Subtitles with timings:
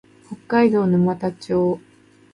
[0.27, 1.79] 北海道沼田町